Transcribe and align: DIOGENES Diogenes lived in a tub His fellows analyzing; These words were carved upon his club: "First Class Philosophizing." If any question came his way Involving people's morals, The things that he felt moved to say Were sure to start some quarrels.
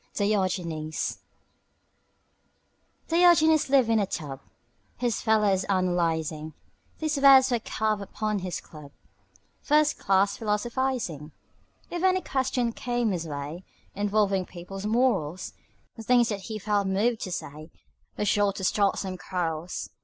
DIOGENES 0.15 1.19
Diogenes 3.09 3.69
lived 3.69 3.87
in 3.87 3.99
a 3.99 4.07
tub 4.07 4.39
His 4.97 5.21
fellows 5.21 5.63
analyzing; 5.65 6.55
These 6.97 7.17
words 7.17 7.51
were 7.51 7.59
carved 7.59 8.01
upon 8.01 8.39
his 8.39 8.59
club: 8.61 8.93
"First 9.61 9.99
Class 9.99 10.37
Philosophizing." 10.37 11.33
If 11.91 12.01
any 12.01 12.21
question 12.21 12.71
came 12.73 13.11
his 13.11 13.27
way 13.27 13.63
Involving 13.93 14.47
people's 14.47 14.87
morals, 14.87 15.53
The 15.95 16.01
things 16.01 16.29
that 16.29 16.45
he 16.49 16.57
felt 16.57 16.87
moved 16.87 17.21
to 17.21 17.31
say 17.31 17.69
Were 18.17 18.25
sure 18.25 18.53
to 18.53 18.63
start 18.63 18.97
some 18.97 19.19
quarrels. 19.19 19.91